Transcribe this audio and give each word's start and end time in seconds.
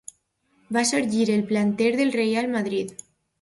Va 0.77 0.81
sorgir 0.91 1.27
al 1.33 1.43
planter 1.51 1.91
del 2.01 2.15
Reial 2.17 2.51
Madrid. 2.57 2.97